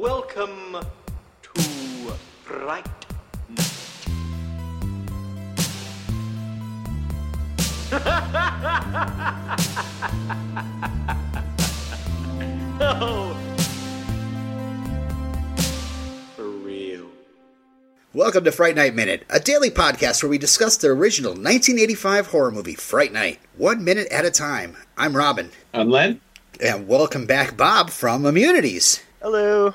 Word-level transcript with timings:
Welcome 0.00 0.80
to 1.42 1.60
Fright 2.42 2.86
Night. 3.50 3.70
oh. 12.80 13.36
For 16.34 16.44
real. 16.44 17.04
Welcome 18.14 18.44
to 18.44 18.52
Fright 18.52 18.76
Night 18.76 18.94
Minute, 18.94 19.24
a 19.28 19.38
daily 19.38 19.70
podcast 19.70 20.22
where 20.22 20.30
we 20.30 20.38
discuss 20.38 20.78
the 20.78 20.88
original 20.88 21.32
1985 21.32 22.28
horror 22.28 22.50
movie 22.50 22.74
Fright 22.74 23.12
Night, 23.12 23.38
one 23.58 23.84
minute 23.84 24.08
at 24.10 24.24
a 24.24 24.30
time. 24.30 24.78
I'm 24.96 25.14
Robin. 25.14 25.50
I'm 25.74 25.90
Len. 25.90 26.22
And 26.58 26.88
welcome 26.88 27.26
back, 27.26 27.58
Bob, 27.58 27.90
from 27.90 28.24
Immunities. 28.24 29.02
Hello. 29.20 29.74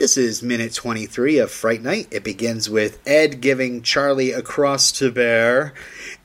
This 0.00 0.16
is 0.16 0.42
minute 0.42 0.72
23 0.72 1.36
of 1.36 1.50
Fright 1.50 1.82
Night. 1.82 2.08
It 2.10 2.24
begins 2.24 2.70
with 2.70 3.06
Ed 3.06 3.42
giving 3.42 3.82
Charlie 3.82 4.32
a 4.32 4.40
cross 4.40 4.90
to 4.92 5.12
bear, 5.12 5.74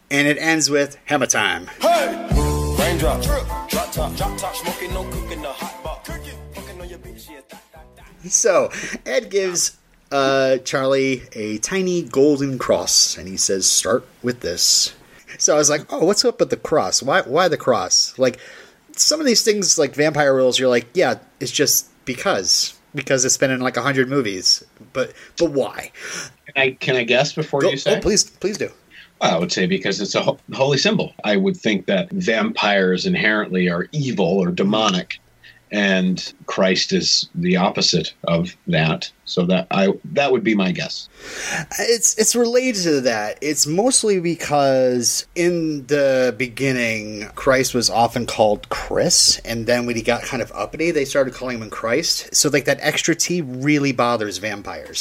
and 0.09 0.29
it 0.29 0.37
ends 0.37 0.69
with 0.69 0.97
Hammer 1.03 1.25
Time. 1.25 1.67
Hey! 1.81 2.25
Raindrop, 2.79 3.21
drop 3.21 3.91
top, 3.91 4.15
drop 4.15 4.37
top, 4.37 4.55
smoking, 4.55 4.93
no 4.93 5.03
cooking, 5.11 5.41
the 5.41 5.51
hot. 5.51 6.05
Cooking, 6.05 6.81
on 6.81 6.87
your 6.87 6.99
bitch, 6.99 7.29
yeah. 7.29 8.29
So, 8.29 8.71
Ed 9.05 9.29
gives 9.29 9.75
uh, 10.09 10.59
Charlie 10.59 11.23
a 11.33 11.57
tiny 11.57 12.01
golden 12.01 12.57
cross, 12.57 13.17
and 13.17 13.27
he 13.27 13.35
says, 13.35 13.69
"Start 13.69 14.07
with 14.23 14.39
this." 14.39 14.95
So 15.37 15.53
I 15.53 15.57
was 15.57 15.69
like, 15.69 15.91
"Oh, 15.91 16.05
what's 16.05 16.23
up 16.23 16.39
with 16.39 16.49
the 16.49 16.55
cross? 16.55 17.03
Why? 17.03 17.23
Why 17.23 17.49
the 17.49 17.57
cross?" 17.57 18.17
Like 18.17 18.39
some 18.93 19.19
of 19.19 19.25
these 19.25 19.41
things, 19.41 19.77
like 19.77 19.93
vampire 19.95 20.33
rules, 20.33 20.57
you're 20.59 20.69
like, 20.69 20.87
"Yeah, 20.93 21.15
it's 21.41 21.51
just 21.51 21.89
because 22.05 22.74
because 22.95 23.25
it's 23.25 23.37
been 23.37 23.51
in 23.51 23.59
like 23.59 23.77
a 23.77 23.81
hundred 23.81 24.09
movies." 24.09 24.63
But 24.93 25.13
but 25.37 25.51
why? 25.51 25.91
Can 26.47 26.53
I 26.55 26.71
can 26.71 26.95
I 26.95 27.03
guess 27.03 27.33
before 27.33 27.61
Go, 27.61 27.67
you 27.67 27.73
oh, 27.73 27.77
say? 27.77 27.97
oh, 27.97 28.01
please, 28.01 28.23
please 28.23 28.57
do. 28.57 28.71
I 29.21 29.37
would 29.37 29.51
say 29.51 29.65
because 29.65 30.01
it's 30.01 30.15
a 30.15 30.37
holy 30.53 30.77
symbol. 30.77 31.13
I 31.23 31.37
would 31.37 31.55
think 31.55 31.85
that 31.85 32.11
vampires 32.11 33.05
inherently 33.05 33.69
are 33.69 33.87
evil 33.91 34.25
or 34.25 34.51
demonic, 34.51 35.19
and 35.71 36.33
Christ 36.45 36.93
is 36.93 37.29
the 37.35 37.57
opposite 37.57 38.13
of 38.23 38.55
that. 38.67 39.11
So 39.25 39.45
that 39.47 39.67
I 39.71 39.93
that 40.13 40.31
would 40.31 40.43
be 40.43 40.53
my 40.53 40.71
guess. 40.71 41.09
It's 41.79 42.15
it's 42.17 42.35
related 42.35 42.83
to 42.83 43.01
that. 43.01 43.39
It's 43.41 43.65
mostly 43.65 44.19
because 44.19 45.25
in 45.35 45.87
the 45.87 46.35
beginning, 46.37 47.29
Christ 47.35 47.73
was 47.73 47.89
often 47.89 48.27
called 48.27 48.69
Chris, 48.69 49.39
and 49.39 49.65
then 49.65 49.87
when 49.87 49.95
he 49.95 50.03
got 50.03 50.21
kind 50.21 50.43
of 50.43 50.51
uppity, 50.51 50.91
they 50.91 51.05
started 51.05 51.33
calling 51.33 51.59
him 51.59 51.69
Christ. 51.71 52.35
So 52.35 52.49
like 52.49 52.65
that 52.65 52.77
extra 52.81 53.15
T 53.15 53.41
really 53.41 53.91
bothers 53.91 54.37
vampires. 54.37 54.99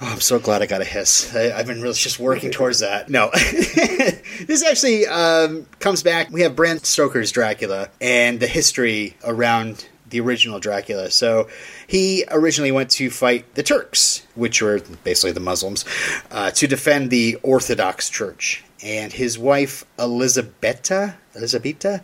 Oh, 0.00 0.06
I'm 0.06 0.20
so 0.20 0.38
glad 0.38 0.60
I 0.60 0.66
got 0.66 0.80
a 0.80 0.84
hiss. 0.84 1.34
I, 1.34 1.56
I've 1.56 1.66
been 1.66 1.80
really 1.80 1.94
just 1.94 2.18
working 2.18 2.50
towards 2.50 2.80
that. 2.80 3.08
No, 3.08 3.30
this 3.34 4.64
actually 4.64 5.06
um, 5.06 5.66
comes 5.78 6.02
back. 6.02 6.30
We 6.30 6.40
have 6.40 6.56
Bram 6.56 6.78
Stoker's 6.78 7.30
Dracula 7.30 7.88
and 8.00 8.40
the 8.40 8.48
history 8.48 9.16
around 9.24 9.88
the 10.10 10.20
original 10.20 10.58
Dracula. 10.58 11.10
So 11.10 11.48
he 11.86 12.24
originally 12.30 12.72
went 12.72 12.90
to 12.92 13.10
fight 13.10 13.54
the 13.54 13.62
Turks, 13.62 14.26
which 14.34 14.60
were 14.60 14.80
basically 15.04 15.32
the 15.32 15.40
Muslims, 15.40 15.84
uh, 16.30 16.50
to 16.52 16.66
defend 16.66 17.10
the 17.10 17.36
Orthodox 17.42 18.10
Church. 18.10 18.64
And 18.82 19.12
his 19.12 19.38
wife 19.38 19.84
Elisabetta, 19.98 21.16
Elisabetta, 21.34 22.02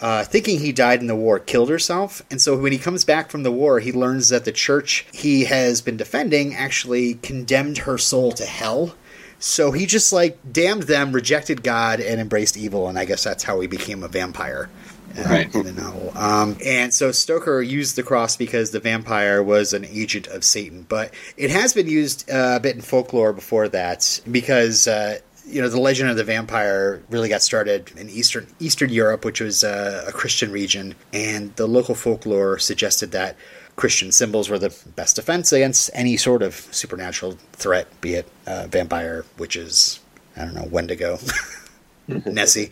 uh, 0.00 0.24
thinking 0.24 0.58
he 0.60 0.72
died 0.72 1.00
in 1.00 1.06
the 1.06 1.14
war, 1.16 1.38
killed 1.38 1.68
herself. 1.70 2.22
And 2.30 2.40
so 2.40 2.56
when 2.58 2.72
he 2.72 2.78
comes 2.78 3.04
back 3.04 3.30
from 3.30 3.42
the 3.42 3.52
war, 3.52 3.80
he 3.80 3.92
learns 3.92 4.28
that 4.30 4.44
the 4.44 4.52
church 4.52 5.06
he 5.12 5.44
has 5.44 5.80
been 5.80 5.96
defending 5.96 6.54
actually 6.54 7.14
condemned 7.14 7.78
her 7.78 7.96
soul 7.98 8.32
to 8.32 8.44
hell. 8.44 8.94
So 9.38 9.72
he 9.72 9.86
just 9.86 10.12
like 10.12 10.38
damned 10.50 10.84
them, 10.84 11.12
rejected 11.12 11.62
God, 11.62 12.00
and 12.00 12.20
embraced 12.20 12.56
evil. 12.56 12.88
And 12.88 12.98
I 12.98 13.04
guess 13.04 13.22
that's 13.24 13.44
how 13.44 13.60
he 13.60 13.66
became 13.66 14.02
a 14.02 14.08
vampire 14.08 14.70
uh, 15.18 15.22
Right. 15.28 15.54
in 15.54 15.64
the 15.64 15.72
novel. 15.72 16.12
Um, 16.16 16.56
and 16.64 16.92
so 16.94 17.12
Stoker 17.12 17.60
used 17.62 17.94
the 17.96 18.02
cross 18.02 18.36
because 18.36 18.70
the 18.70 18.80
vampire 18.80 19.42
was 19.42 19.72
an 19.72 19.84
agent 19.84 20.26
of 20.28 20.44
Satan. 20.44 20.86
But 20.88 21.12
it 21.36 21.50
has 21.50 21.72
been 21.74 21.88
used 21.88 22.28
uh, 22.30 22.54
a 22.56 22.60
bit 22.60 22.74
in 22.74 22.82
folklore 22.82 23.32
before 23.32 23.68
that 23.68 24.20
because. 24.30 24.88
Uh, 24.88 25.18
you 25.46 25.60
know 25.60 25.68
the 25.68 25.80
legend 25.80 26.10
of 26.10 26.16
the 26.16 26.24
vampire 26.24 27.02
really 27.10 27.28
got 27.28 27.42
started 27.42 27.92
in 27.96 28.08
eastern 28.08 28.46
Eastern 28.60 28.90
Europe, 28.90 29.24
which 29.24 29.40
was 29.40 29.64
uh, 29.64 30.04
a 30.06 30.12
Christian 30.12 30.50
region, 30.50 30.94
and 31.12 31.54
the 31.56 31.66
local 31.66 31.94
folklore 31.94 32.58
suggested 32.58 33.12
that 33.12 33.36
Christian 33.76 34.12
symbols 34.12 34.48
were 34.48 34.58
the 34.58 34.74
best 34.96 35.16
defense 35.16 35.52
against 35.52 35.90
any 35.94 36.16
sort 36.16 36.42
of 36.42 36.54
supernatural 36.54 37.38
threat, 37.52 37.88
be 38.00 38.14
it 38.14 38.28
uh, 38.46 38.66
vampire, 38.68 39.24
witches, 39.38 40.00
I 40.36 40.44
don't 40.44 40.54
know, 40.54 40.68
Wendigo, 40.70 41.18
Nessie. 42.26 42.70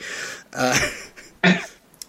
Uh, 0.53 0.79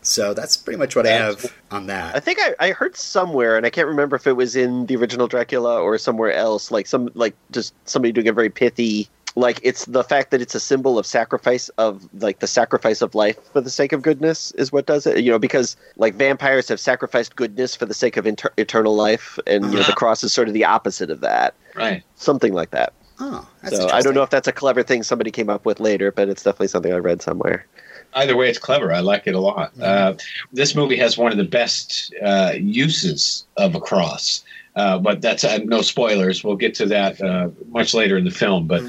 so 0.01 0.34
that's 0.34 0.57
pretty 0.57 0.78
much 0.78 0.95
what 0.95 1.07
I 1.07 1.12
have 1.12 1.53
on 1.72 1.88
that. 1.88 2.16
I 2.16 2.19
think 2.19 2.40
I, 2.41 2.56
I 2.59 2.72
heard 2.72 2.95
somewhere, 2.95 3.57
and 3.57 3.66
I 3.66 3.69
can't 3.69 3.88
remember 3.88 4.16
if 4.16 4.28
it 4.28 4.34
was 4.34 4.56
in 4.56 4.85
the 4.85 4.95
original 4.95 5.28
Dracula 5.28 5.81
or 5.81 5.97
somewhere 5.97 6.34
else, 6.34 6.72
like 6.72 6.88
some 6.88 7.09
like 7.16 7.35
just 7.51 7.74
somebody 7.85 8.12
doing 8.12 8.28
a 8.28 8.34
very 8.34 8.50
pithy 8.50 9.09
like 9.36 9.60
it's 9.64 9.86
the 9.86 10.04
fact 10.04 10.32
that 10.32 10.42
it's 10.42 10.56
a 10.56 10.60
symbol 10.60 11.00
of 11.00 11.06
sacrifice 11.06 11.70
of 11.78 12.08
like 12.22 12.40
the 12.40 12.48
sacrifice 12.48 13.02
of 13.02 13.16
life 13.16 13.38
for 13.52 13.62
the 13.62 13.70
sake 13.70 13.92
of 13.92 14.02
goodness 14.02 14.52
is 14.52 14.72
what 14.72 14.86
does 14.86 15.06
it 15.08 15.24
you 15.24 15.32
know 15.32 15.40
because 15.40 15.76
like 15.98 16.14
vampires 16.16 16.68
have 16.68 16.80
sacrificed 16.80 17.36
goodness 17.36 17.76
for 17.76 17.86
the 17.86 17.94
sake 17.94 18.18
of 18.18 18.28
inter- 18.28 18.54
eternal 18.58 18.96
life 18.96 19.40
and 19.48 19.66
you 19.72 19.78
know 19.78 19.84
the 19.84 19.94
cross 19.94 20.24
is 20.24 20.34
sort 20.34 20.48
of 20.48 20.54
the 20.54 20.66
opposite 20.66 21.10
of 21.10 21.22
that 21.22 21.56
Right. 21.76 22.04
something 22.16 22.54
like 22.54 22.72
that 22.72 22.94
Oh, 23.20 23.48
that's 23.62 23.78
so 23.78 23.90
i 23.90 24.02
don't 24.02 24.14
know 24.16 24.24
if 24.24 24.30
that's 24.30 24.48
a 24.48 24.52
clever 24.52 24.84
thing 24.84 25.04
somebody 25.04 25.32
came 25.32 25.50
up 25.50 25.66
with 25.66 25.80
later 25.80 26.12
but 26.12 26.30
it's 26.30 26.44
definitely 26.44 26.68
something 26.68 26.94
i 26.94 26.98
read 26.98 27.22
somewhere 27.22 27.66
Either 28.16 28.38
way, 28.38 28.48
it's 28.48 28.60
clever. 28.60 28.94
I 28.94 29.00
like 29.00 29.26
it 29.26 29.34
a 29.34 29.40
lot. 29.40 29.72
Uh, 29.82 30.14
this 30.52 30.76
movie 30.76 30.98
has 30.98 31.18
one 31.18 31.32
of 31.32 31.38
the 31.40 31.44
best 31.44 32.14
uh, 32.24 32.54
uses 32.56 33.48
of 33.58 33.74
a 33.74 33.80
cross, 33.80 34.44
uh, 34.76 35.00
but 35.00 35.20
that's 35.20 35.44
uh, 35.44 35.58
no 35.66 35.82
spoilers. 35.82 36.44
We'll 36.44 36.56
get 36.56 36.76
to 36.76 36.86
that 36.88 37.20
uh, 37.20 37.50
much 37.70 37.96
later 37.96 38.16
in 38.16 38.24
the 38.24 38.30
film. 38.30 38.68
But 38.68 38.84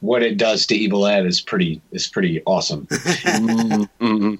what 0.00 0.22
it 0.22 0.36
does 0.36 0.66
to 0.66 0.74
Evil 0.74 1.06
Ed 1.06 1.26
is 1.26 1.40
pretty 1.40 1.80
is 1.92 2.06
pretty 2.06 2.42
awesome. 2.44 2.86
mm-hmm. 2.86 4.34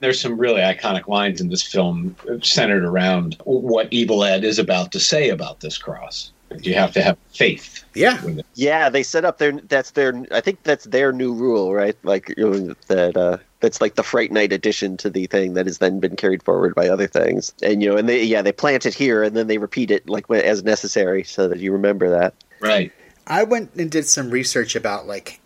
There's 0.00 0.20
some 0.20 0.36
really 0.36 0.60
iconic 0.60 1.06
lines 1.06 1.40
in 1.40 1.48
this 1.48 1.62
film 1.62 2.16
centered 2.42 2.84
around 2.84 3.36
what 3.44 3.88
Evil 3.92 4.24
Ed 4.24 4.44
is 4.44 4.58
about 4.58 4.90
to 4.92 5.00
say 5.00 5.28
about 5.28 5.60
this 5.60 5.78
cross. 5.78 6.32
You 6.60 6.74
have 6.74 6.92
to 6.92 7.02
have 7.02 7.16
faith 7.32 7.84
Yeah. 7.94 8.20
Yeah, 8.54 8.90
they 8.90 9.02
set 9.02 9.24
up 9.24 9.38
their. 9.38 9.52
That's 9.52 9.92
their. 9.92 10.24
I 10.30 10.40
think 10.40 10.62
that's 10.64 10.84
their 10.86 11.12
new 11.12 11.32
rule, 11.32 11.72
right? 11.72 11.96
Like 12.02 12.26
that. 12.36 13.12
Uh, 13.16 13.38
that's 13.60 13.80
like 13.80 13.94
the 13.94 14.02
Fright 14.02 14.32
Night 14.32 14.52
addition 14.52 14.96
to 14.98 15.08
the 15.08 15.26
thing 15.26 15.54
that 15.54 15.66
has 15.66 15.78
then 15.78 16.00
been 16.00 16.16
carried 16.16 16.42
forward 16.42 16.74
by 16.74 16.88
other 16.88 17.06
things. 17.06 17.54
And 17.62 17.82
you 17.82 17.90
know, 17.90 17.96
and 17.96 18.08
they 18.08 18.22
yeah 18.22 18.42
they 18.42 18.52
plant 18.52 18.86
it 18.86 18.94
here 18.94 19.22
and 19.22 19.36
then 19.36 19.46
they 19.46 19.58
repeat 19.58 19.90
it 19.90 20.08
like 20.08 20.28
as 20.30 20.64
necessary 20.64 21.22
so 21.22 21.48
that 21.48 21.60
you 21.60 21.72
remember 21.72 22.10
that. 22.10 22.34
Right. 22.60 22.92
I 23.26 23.44
went 23.44 23.74
and 23.74 23.90
did 23.90 24.06
some 24.06 24.30
research 24.30 24.74
about 24.74 25.06
like, 25.06 25.40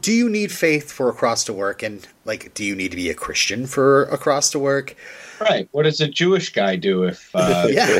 do 0.00 0.12
you 0.12 0.28
need 0.28 0.52
faith 0.52 0.90
for 0.90 1.08
a 1.08 1.12
cross 1.12 1.44
to 1.44 1.52
work, 1.52 1.82
and 1.82 2.06
like, 2.24 2.54
do 2.54 2.64
you 2.64 2.74
need 2.74 2.90
to 2.90 2.96
be 2.96 3.10
a 3.10 3.14
Christian 3.14 3.66
for 3.66 4.04
a 4.04 4.18
cross 4.18 4.50
to 4.50 4.58
work? 4.58 4.96
Right. 5.40 5.68
What 5.72 5.84
does 5.84 6.00
a 6.00 6.08
Jewish 6.08 6.52
guy 6.52 6.76
do 6.76 7.04
if 7.04 7.30
uh, 7.34 7.66
yeah. 7.70 7.98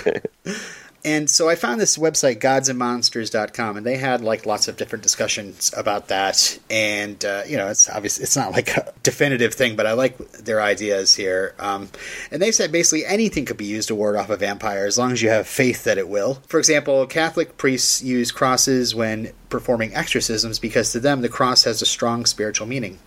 And 1.04 1.30
so 1.30 1.48
I 1.48 1.54
found 1.54 1.80
this 1.80 1.96
website, 1.96 2.40
godsandmonsters.com, 2.40 3.76
and 3.76 3.86
they 3.86 3.96
had 3.96 4.20
like 4.20 4.46
lots 4.46 4.66
of 4.66 4.76
different 4.76 5.02
discussions 5.02 5.72
about 5.76 6.08
that. 6.08 6.58
And, 6.68 7.24
uh, 7.24 7.42
you 7.46 7.56
know, 7.56 7.68
it's 7.68 7.88
obviously, 7.88 8.24
it's 8.24 8.36
not 8.36 8.52
like 8.52 8.76
a 8.76 8.92
definitive 9.04 9.54
thing, 9.54 9.76
but 9.76 9.86
I 9.86 9.92
like 9.92 10.18
their 10.32 10.60
ideas 10.60 11.14
here. 11.14 11.54
Um, 11.58 11.88
and 12.32 12.42
they 12.42 12.50
said 12.50 12.72
basically 12.72 13.06
anything 13.06 13.44
could 13.44 13.56
be 13.56 13.64
used 13.64 13.88
to 13.88 13.94
ward 13.94 14.16
off 14.16 14.28
a 14.28 14.36
vampire 14.36 14.86
as 14.86 14.98
long 14.98 15.12
as 15.12 15.22
you 15.22 15.30
have 15.30 15.46
faith 15.46 15.84
that 15.84 15.98
it 15.98 16.08
will. 16.08 16.34
For 16.48 16.58
example, 16.58 17.06
Catholic 17.06 17.56
priests 17.56 18.02
use 18.02 18.32
crosses 18.32 18.94
when 18.94 19.32
performing 19.50 19.94
exorcisms 19.94 20.58
because 20.58 20.92
to 20.92 21.00
them 21.00 21.22
the 21.22 21.28
cross 21.28 21.64
has 21.64 21.80
a 21.80 21.86
strong 21.86 22.26
spiritual 22.26 22.66
meaning. 22.66 22.98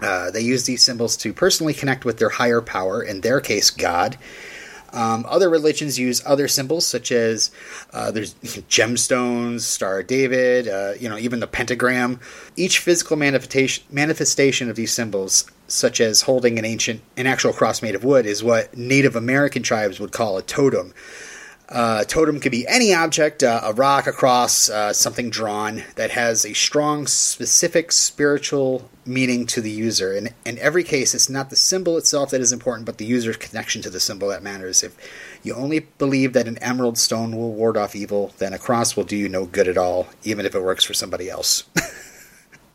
Uh, 0.00 0.30
they 0.30 0.40
use 0.40 0.64
these 0.64 0.82
symbols 0.82 1.16
to 1.18 1.32
personally 1.32 1.74
connect 1.74 2.04
with 2.04 2.18
their 2.18 2.30
higher 2.30 2.62
power, 2.62 3.02
in 3.02 3.20
their 3.20 3.40
case, 3.40 3.70
God. 3.70 4.16
Um, 4.92 5.24
other 5.28 5.48
religions 5.48 5.98
use 5.98 6.22
other 6.26 6.48
symbols, 6.48 6.86
such 6.86 7.12
as 7.12 7.50
uh, 7.92 8.10
there's 8.10 8.34
gemstones, 8.34 9.60
Star 9.60 10.00
of 10.00 10.06
David, 10.06 10.68
uh, 10.68 10.92
you 10.98 11.08
know, 11.08 11.18
even 11.18 11.40
the 11.40 11.46
pentagram. 11.46 12.20
Each 12.56 12.78
physical 12.78 13.16
manifestation 13.16 13.84
manifestation 13.90 14.68
of 14.68 14.76
these 14.76 14.92
symbols, 14.92 15.50
such 15.68 16.00
as 16.00 16.22
holding 16.22 16.58
an 16.58 16.64
ancient, 16.64 17.02
an 17.16 17.26
actual 17.26 17.52
cross 17.52 17.82
made 17.82 17.94
of 17.94 18.04
wood, 18.04 18.26
is 18.26 18.42
what 18.42 18.76
Native 18.76 19.16
American 19.16 19.62
tribes 19.62 20.00
would 20.00 20.12
call 20.12 20.36
a 20.38 20.42
totem. 20.42 20.92
Uh, 21.70 22.02
totem 22.02 22.40
could 22.40 22.50
be 22.50 22.66
any 22.66 22.92
object, 22.92 23.44
uh, 23.44 23.60
a 23.62 23.72
rock, 23.72 24.08
a 24.08 24.12
cross, 24.12 24.68
uh, 24.68 24.92
something 24.92 25.30
drawn 25.30 25.84
that 25.94 26.10
has 26.10 26.44
a 26.44 26.52
strong, 26.52 27.06
specific 27.06 27.92
spiritual 27.92 28.90
meaning 29.06 29.46
to 29.46 29.60
the 29.60 29.70
user. 29.70 30.12
And 30.12 30.34
in 30.44 30.58
every 30.58 30.82
case, 30.82 31.14
it's 31.14 31.30
not 31.30 31.48
the 31.48 31.54
symbol 31.54 31.96
itself 31.96 32.30
that 32.30 32.40
is 32.40 32.52
important, 32.52 32.86
but 32.86 32.98
the 32.98 33.04
user's 33.04 33.36
connection 33.36 33.82
to 33.82 33.90
the 33.90 34.00
symbol 34.00 34.28
that 34.28 34.42
matters. 34.42 34.82
If 34.82 34.96
you 35.44 35.54
only 35.54 35.80
believe 35.80 36.32
that 36.32 36.48
an 36.48 36.58
emerald 36.58 36.98
stone 36.98 37.36
will 37.36 37.52
ward 37.52 37.76
off 37.76 37.94
evil, 37.94 38.34
then 38.38 38.52
a 38.52 38.58
cross 38.58 38.96
will 38.96 39.04
do 39.04 39.16
you 39.16 39.28
no 39.28 39.46
good 39.46 39.68
at 39.68 39.78
all, 39.78 40.08
even 40.24 40.46
if 40.46 40.56
it 40.56 40.62
works 40.62 40.84
for 40.84 40.94
somebody 40.94 41.30
else. 41.30 41.64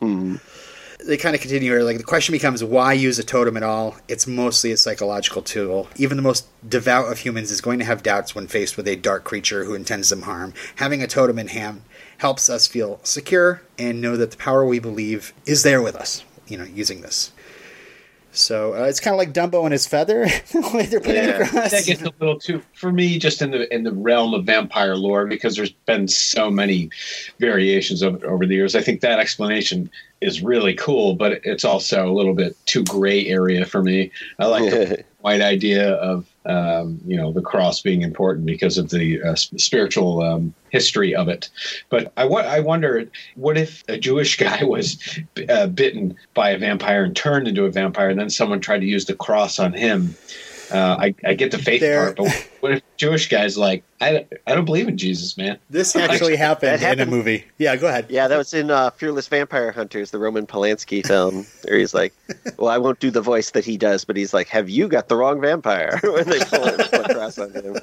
they 1.06 1.16
kind 1.16 1.34
of 1.34 1.40
continue 1.40 1.70
here. 1.70 1.82
Like 1.82 1.98
the 1.98 2.04
question 2.04 2.32
becomes, 2.32 2.62
why 2.62 2.92
use 2.92 3.18
a 3.18 3.24
totem 3.24 3.56
at 3.56 3.62
all? 3.62 3.96
It's 4.08 4.26
mostly 4.26 4.72
a 4.72 4.76
psychological 4.76 5.42
tool. 5.42 5.88
Even 5.96 6.16
the 6.16 6.22
most 6.22 6.46
devout 6.68 7.10
of 7.10 7.18
humans 7.18 7.50
is 7.50 7.60
going 7.60 7.78
to 7.78 7.84
have 7.84 8.02
doubts 8.02 8.34
when 8.34 8.46
faced 8.46 8.76
with 8.76 8.88
a 8.88 8.96
dark 8.96 9.24
creature 9.24 9.64
who 9.64 9.74
intends 9.74 10.10
them 10.10 10.22
harm. 10.22 10.52
Having 10.76 11.02
a 11.02 11.06
totem 11.06 11.38
in 11.38 11.48
hand 11.48 11.82
helps 12.18 12.50
us 12.50 12.66
feel 12.66 13.00
secure 13.02 13.62
and 13.78 14.00
know 14.00 14.16
that 14.16 14.32
the 14.32 14.36
power 14.36 14.64
we 14.66 14.78
believe 14.78 15.32
is 15.46 15.62
there 15.62 15.82
with 15.82 15.96
us. 15.96 16.24
You 16.48 16.58
know, 16.58 16.64
using 16.64 17.00
this. 17.00 17.32
So 18.36 18.74
uh, 18.74 18.84
it's 18.84 19.00
kind 19.00 19.14
of 19.14 19.18
like 19.18 19.32
Dumbo 19.32 19.64
and 19.64 19.72
his 19.72 19.86
feather. 19.86 20.24
the 20.52 20.70
way 20.74 20.86
they're 20.86 21.00
putting 21.00 21.24
Yeah, 21.24 21.42
across. 21.46 21.70
that 21.70 21.84
gets 21.86 22.02
a 22.02 22.12
little 22.20 22.38
too 22.38 22.62
for 22.74 22.92
me, 22.92 23.18
just 23.18 23.42
in 23.42 23.50
the 23.50 23.72
in 23.74 23.82
the 23.84 23.92
realm 23.92 24.34
of 24.34 24.44
vampire 24.44 24.94
lore, 24.96 25.26
because 25.26 25.56
there's 25.56 25.72
been 25.72 26.06
so 26.08 26.50
many 26.50 26.90
variations 27.40 28.02
of 28.02 28.16
it 28.16 28.24
over 28.24 28.46
the 28.46 28.54
years. 28.54 28.74
I 28.76 28.82
think 28.82 29.00
that 29.00 29.18
explanation 29.18 29.90
is 30.20 30.42
really 30.42 30.74
cool, 30.74 31.14
but 31.14 31.40
it's 31.44 31.64
also 31.64 32.10
a 32.10 32.12
little 32.12 32.34
bit 32.34 32.56
too 32.66 32.84
gray 32.84 33.26
area 33.26 33.64
for 33.66 33.82
me. 33.82 34.10
I 34.38 34.46
like 34.46 34.70
the 34.70 35.04
white 35.20 35.40
idea 35.42 35.92
of 35.94 36.26
um, 36.46 37.00
you 37.06 37.16
know 37.16 37.32
the 37.32 37.42
cross 37.42 37.80
being 37.82 38.02
important 38.02 38.46
because 38.46 38.78
of 38.78 38.90
the 38.90 39.22
uh, 39.22 39.34
spiritual 39.34 40.22
um, 40.22 40.54
history 40.70 41.14
of 41.14 41.28
it. 41.28 41.48
But 41.88 42.12
I, 42.16 42.24
wonder, 42.60 43.08
what 43.34 43.56
if 43.56 43.82
a 43.88 43.98
Jewish 43.98 44.36
guy 44.46 44.64
was 44.64 45.18
uh, 45.48 45.66
bitten 45.68 46.16
by 46.34 46.50
a 46.50 46.58
vampire 46.58 47.04
and 47.04 47.16
turned 47.16 47.48
into 47.48 47.64
a 47.64 47.70
vampire, 47.70 48.10
and 48.10 48.18
then 48.18 48.30
someone 48.30 48.60
tried 48.60 48.80
to 48.80 48.86
use 48.86 49.06
the 49.06 49.14
cross 49.14 49.58
on 49.58 49.72
him? 49.72 50.14
Uh, 50.72 50.96
I, 50.98 51.14
I 51.24 51.34
get 51.34 51.50
the 51.52 51.58
faith 51.58 51.80
There- 51.80 52.12
part, 52.12 52.16
but 52.16 52.48
what 52.60 52.72
if 52.72 52.82
Jewish 52.96 53.28
guys 53.28 53.56
like 53.56 53.84
I, 54.00 54.12
don't- 54.12 54.32
I 54.46 54.54
don't 54.54 54.64
believe 54.64 54.88
in 54.88 54.96
Jesus, 54.98 55.36
man? 55.36 55.58
This 55.70 55.94
actually 55.94 56.36
happened, 56.36 56.80
happened- 56.80 57.02
in 57.02 57.08
a 57.08 57.10
movie. 57.10 57.44
Yeah, 57.58 57.76
go 57.76 57.86
ahead. 57.88 58.06
Yeah, 58.08 58.26
that 58.28 58.36
was 58.36 58.52
in 58.52 58.70
uh, 58.70 58.90
Fearless 58.90 59.28
Vampire 59.28 59.70
Hunters, 59.72 60.10
the 60.10 60.18
Roman 60.18 60.46
Polanski 60.46 61.06
film. 61.06 61.46
Where 61.66 61.78
he's 61.78 61.94
like, 61.94 62.12
"Well, 62.58 62.68
I 62.68 62.78
won't 62.78 62.98
do 63.00 63.10
the 63.10 63.20
voice 63.22 63.50
that 63.52 63.64
he 63.64 63.76
does," 63.76 64.04
but 64.04 64.16
he's 64.16 64.34
like, 64.34 64.48
"Have 64.48 64.68
you 64.68 64.88
got 64.88 65.08
the 65.08 65.16
wrong 65.16 65.40
vampire?" 65.40 65.98
when 66.02 66.28
they 66.28 66.40
pull 66.40 66.64
it 66.66 66.80
across 66.92 67.38
on 67.38 67.52
him. 67.52 67.76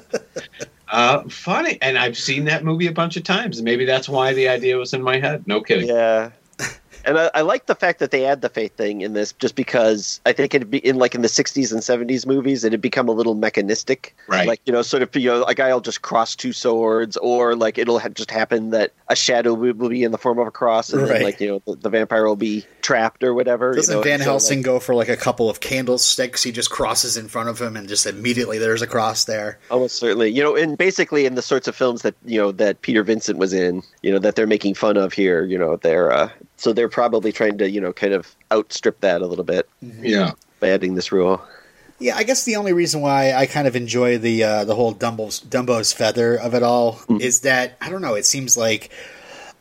Uh, 0.88 1.22
funny, 1.28 1.78
and 1.82 1.98
I've 1.98 2.16
seen 2.16 2.44
that 2.44 2.64
movie 2.64 2.86
a 2.86 2.92
bunch 2.92 3.16
of 3.16 3.24
times, 3.24 3.62
maybe 3.62 3.84
that's 3.84 4.08
why 4.08 4.32
the 4.32 4.48
idea 4.48 4.76
was 4.76 4.92
in 4.94 5.02
my 5.02 5.18
head. 5.18 5.46
No 5.46 5.60
kidding. 5.60 5.88
Yeah. 5.88 6.30
And 7.06 7.18
I, 7.18 7.30
I 7.34 7.40
like 7.42 7.66
the 7.66 7.74
fact 7.74 7.98
that 7.98 8.10
they 8.10 8.24
add 8.24 8.40
the 8.40 8.48
faith 8.48 8.76
thing 8.76 9.00
in 9.02 9.12
this, 9.12 9.32
just 9.32 9.54
because 9.54 10.20
I 10.26 10.32
think 10.32 10.54
it'd 10.54 10.70
be 10.70 10.78
in 10.78 10.96
like 10.96 11.14
in 11.14 11.22
the 11.22 11.28
'60s 11.28 11.72
and 11.72 11.80
'70s 11.82 12.26
movies, 12.26 12.64
it'd 12.64 12.80
become 12.80 13.08
a 13.08 13.12
little 13.12 13.34
mechanistic, 13.34 14.14
Right. 14.28 14.46
Like 14.46 14.60
you 14.64 14.72
know, 14.72 14.82
sort 14.82 15.02
of 15.02 15.14
you 15.16 15.30
know, 15.30 15.44
a 15.44 15.54
guy 15.54 15.72
will 15.72 15.80
just 15.80 16.02
cross 16.02 16.34
two 16.34 16.52
swords, 16.52 17.16
or 17.18 17.54
like 17.56 17.78
it'll 17.78 17.98
ha- 17.98 18.08
just 18.08 18.30
happen 18.30 18.70
that 18.70 18.92
a 19.08 19.16
shadow 19.16 19.54
will 19.54 19.74
be 19.88 20.02
in 20.02 20.12
the 20.12 20.18
form 20.18 20.38
of 20.38 20.46
a 20.46 20.50
cross, 20.50 20.92
and 20.92 21.02
Right. 21.02 21.08
then 21.14 21.22
like 21.22 21.40
you 21.40 21.48
know, 21.48 21.62
the, 21.66 21.76
the 21.76 21.90
vampire 21.90 22.26
will 22.26 22.36
be 22.36 22.64
trapped 22.82 23.22
or 23.22 23.34
whatever. 23.34 23.74
Doesn't 23.74 23.94
know, 23.94 24.02
Van 24.02 24.20
so, 24.20 24.24
Helsing 24.24 24.58
like, 24.58 24.64
go 24.66 24.80
for 24.80 24.94
like 24.94 25.08
a 25.08 25.16
couple 25.16 25.50
of 25.50 25.60
candlesticks? 25.60 26.42
He 26.42 26.52
just 26.52 26.70
crosses 26.70 27.16
in 27.16 27.28
front 27.28 27.48
of 27.48 27.60
him, 27.60 27.76
and 27.76 27.88
just 27.88 28.06
immediately 28.06 28.58
there's 28.58 28.82
a 28.82 28.86
cross 28.86 29.24
there. 29.24 29.58
Almost 29.70 29.96
certainly, 29.96 30.30
you 30.30 30.42
know, 30.42 30.56
and 30.56 30.78
basically 30.78 31.26
in 31.26 31.34
the 31.34 31.42
sorts 31.42 31.68
of 31.68 31.76
films 31.76 32.02
that 32.02 32.14
you 32.24 32.38
know 32.40 32.52
that 32.52 32.80
Peter 32.82 33.02
Vincent 33.02 33.38
was 33.38 33.52
in, 33.52 33.82
you 34.02 34.10
know, 34.12 34.18
that 34.18 34.36
they're 34.36 34.46
making 34.46 34.74
fun 34.74 34.96
of 34.96 35.12
here, 35.12 35.44
you 35.44 35.58
know, 35.58 35.76
they're 35.76 36.10
uh, 36.12 36.28
so 36.56 36.72
they're 36.72 36.88
probably 36.88 37.32
trying 37.32 37.58
to 37.58 37.68
you 37.70 37.80
know 37.80 37.92
kind 37.92 38.12
of 38.12 38.34
outstrip 38.52 39.00
that 39.00 39.22
a 39.22 39.26
little 39.26 39.44
bit 39.44 39.68
Yeah. 39.82 40.32
by 40.60 40.68
adding 40.70 40.94
this 40.94 41.12
rule. 41.12 41.42
Yeah, 42.00 42.16
I 42.16 42.24
guess 42.24 42.42
the 42.44 42.56
only 42.56 42.72
reason 42.72 43.00
why 43.00 43.32
I 43.32 43.46
kind 43.46 43.68
of 43.68 43.76
enjoy 43.76 44.18
the 44.18 44.42
uh, 44.44 44.64
the 44.64 44.74
whole 44.74 44.92
Dumbo's 44.94 45.40
Dumbo's 45.40 45.92
feather 45.92 46.34
of 46.36 46.52
it 46.54 46.62
all 46.62 46.98
is 47.20 47.40
that 47.42 47.76
I 47.80 47.88
don't 47.88 48.02
know. 48.02 48.14
It 48.14 48.26
seems 48.26 48.56
like 48.56 48.90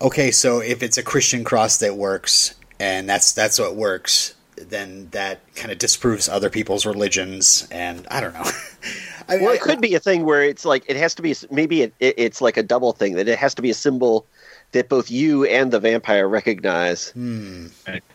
okay, 0.01 0.31
so 0.31 0.60
if 0.60 0.81
it's 0.84 0.98
a 0.98 1.04
Christian 1.04 1.44
cross 1.44 1.78
that 1.78 1.95
works, 1.95 2.56
and 2.80 3.07
that's 3.07 3.34
that's 3.34 3.60
what 3.60 3.75
works, 3.75 4.34
then 4.57 5.10
that 5.12 5.42
kind 5.56 5.72
of 5.72 5.78
disproves 5.78 6.28
other 6.28 6.50
people's 6.50 6.86
religions, 6.88 7.68
and 7.72 8.06
I 8.10 8.19
don't 8.19 8.34
know. 8.34 8.44
I 9.29 9.35
mean, 9.35 9.43
Well, 9.43 9.51
I- 9.51 9.55
it 9.55 9.61
could 9.61 9.81
be 9.81 9.95
a 9.95 9.99
thing 9.99 10.25
where 10.25 10.43
it's 10.43 10.65
like 10.65 10.83
it 10.87 10.95
has 10.97 11.15
to 11.15 11.21
be 11.21 11.35
maybe 11.51 11.81
it, 11.83 11.93
it, 11.99 12.15
it's 12.17 12.41
like 12.41 12.57
a 12.57 12.63
double 12.63 12.93
thing 12.93 13.13
that 13.15 13.27
it 13.27 13.37
has 13.39 13.53
to 13.55 13.61
be 13.61 13.69
a 13.69 13.73
symbol 13.73 14.25
that 14.71 14.89
both 14.89 15.11
you 15.11 15.45
and 15.45 15.71
the 15.71 15.79
vampire 15.79 16.27
recognize. 16.27 17.09
Hmm. 17.11 17.67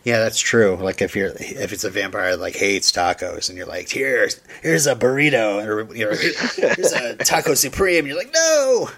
Yeah, 0.04 0.18
that's 0.18 0.40
true. 0.40 0.76
Like 0.76 1.00
if 1.00 1.14
you're 1.14 1.32
if 1.38 1.72
it's 1.72 1.84
a 1.84 1.90
vampire 1.90 2.32
that 2.32 2.40
like 2.40 2.56
hates 2.56 2.90
tacos 2.90 3.48
and 3.48 3.56
you're 3.56 3.66
like, 3.66 3.88
here's 3.88 4.40
here's 4.62 4.86
a 4.86 4.96
burrito 4.96 5.64
or 5.64 5.94
you 5.94 6.04
know, 6.06 6.16
here's 6.74 6.92
a 6.92 7.14
taco 7.16 7.54
supreme, 7.54 8.06
you're 8.06 8.16
like, 8.16 8.32
no. 8.34 8.90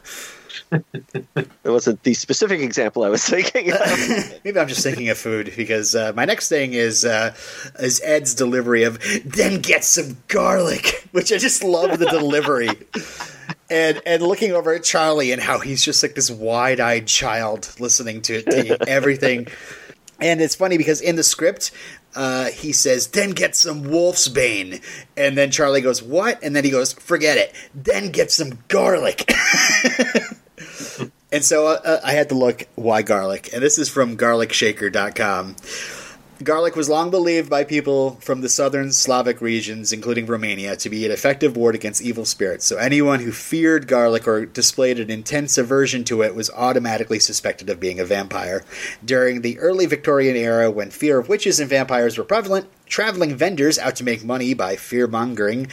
It 0.73 1.49
wasn't 1.65 2.03
the 2.05 2.15
specific 2.15 2.61
example 2.61 3.05
I 3.05 3.09
was 3.09 3.25
thinking. 3.25 3.73
of. 3.73 3.81
Maybe 4.45 4.59
I'm 4.59 4.69
just 4.69 4.83
thinking 4.83 5.09
of 5.09 5.19
food 5.19 5.53
because 5.57 5.95
uh, 5.95 6.13
my 6.15 6.25
next 6.25 6.49
thing 6.49 6.75
is 6.75 7.05
uh, 7.05 7.35
is 7.79 8.01
Ed's 8.05 8.35
delivery 8.35 8.85
of 8.85 8.99
then 9.25 9.61
get 9.61 9.85
some 9.85 10.19
garlic, 10.29 11.09
which 11.13 11.33
I 11.33 11.39
just 11.39 11.65
love 11.65 11.99
the 11.99 12.07
delivery. 12.07 12.69
And 13.69 14.01
and 14.07 14.23
looking 14.23 14.53
over 14.53 14.75
at 14.75 14.85
Charlie 14.85 15.33
and 15.33 15.41
how 15.41 15.59
he's 15.59 15.85
just 15.85 16.03
like 16.03 16.15
this 16.15 16.31
wide 16.31 16.81
eyed 16.81 17.07
child 17.07 17.75
listening 17.79 18.23
to, 18.23 18.43
to 18.43 18.79
everything. 18.89 19.49
And 20.21 20.41
it's 20.41 20.55
funny 20.55 20.77
because 20.77 21.01
in 21.01 21.17
the 21.17 21.23
script, 21.23 21.71
uh, 22.15 22.47
he 22.47 22.73
says, 22.73 23.09
"Then 23.09 23.31
get 23.31 23.57
some 23.57 23.85
wolf's 23.85 24.29
bane," 24.29 24.81
and 25.17 25.37
then 25.39 25.51
Charlie 25.51 25.81
goes, 25.81 26.03
"What?" 26.03 26.43
And 26.43 26.55
then 26.55 26.65
he 26.65 26.71
goes, 26.71 26.93
"Forget 26.93 27.39
it. 27.39 27.55
Then 27.75 28.11
get 28.11 28.31
some 28.31 28.59
garlic." 28.69 29.33
And 31.33 31.45
so 31.45 31.69
uh, 31.69 32.01
I 32.05 32.13
had 32.13 32.29
to 32.31 32.35
look 32.35 32.67
why 32.75 33.03
garlic, 33.03 33.51
and 33.53 33.63
this 33.63 33.79
is 33.79 33.89
from 33.89 34.17
GarlicShaker.com. 34.17 35.57
Garlic 36.43 36.75
was 36.75 36.89
long 36.89 37.11
believed 37.11 37.51
by 37.51 37.65
people 37.65 38.13
from 38.23 38.41
the 38.41 38.49
southern 38.49 38.93
Slavic 38.93 39.43
regions, 39.43 39.93
including 39.93 40.25
Romania, 40.25 40.75
to 40.77 40.89
be 40.89 41.05
an 41.05 41.13
effective 41.13 41.55
ward 41.55 41.75
against 41.75 42.01
evil 42.01 42.25
spirits. 42.25 42.65
So 42.65 42.79
anyone 42.79 43.21
who 43.21 43.31
feared 43.31 43.87
garlic 43.87 44.27
or 44.27 44.47
displayed 44.47 44.99
an 44.99 45.11
intense 45.11 45.59
aversion 45.59 46.03
to 46.05 46.23
it 46.23 46.35
was 46.35 46.49
automatically 46.49 47.19
suspected 47.19 47.69
of 47.69 47.79
being 47.79 48.01
a 48.01 48.07
vampire. 48.07 48.65
During 49.05 49.43
the 49.43 49.59
early 49.59 49.85
Victorian 49.85 50.35
era, 50.35 50.71
when 50.71 50.91
fear 50.91 51.19
of 51.19 51.29
witches 51.29 51.61
and 51.61 51.69
vampires 51.69 52.17
were 52.17 52.25
prevalent, 52.25 52.69
traveling 52.87 53.37
vendors 53.37 53.79
out 53.79 53.97
to 53.97 54.05
make 54.05 54.25
money 54.25 54.55
by 54.55 54.77
fear 54.77 55.07
mongering 55.07 55.67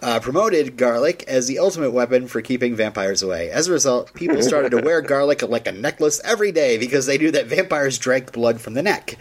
uh, 0.00 0.20
promoted 0.20 0.76
garlic 0.76 1.24
as 1.26 1.48
the 1.48 1.58
ultimate 1.58 1.90
weapon 1.90 2.28
for 2.28 2.40
keeping 2.40 2.76
vampires 2.76 3.20
away. 3.20 3.50
As 3.50 3.66
a 3.66 3.72
result, 3.72 4.14
people 4.14 4.42
started 4.42 4.70
to 4.70 4.80
wear 4.80 5.00
garlic 5.02 5.42
like 5.42 5.66
a 5.66 5.72
necklace 5.72 6.20
every 6.22 6.52
day 6.52 6.78
because 6.78 7.06
they 7.06 7.18
knew 7.18 7.32
that 7.32 7.46
vampires 7.46 7.98
drank 7.98 8.32
blood 8.32 8.60
from 8.60 8.74
the 8.74 8.82
neck 8.82 9.18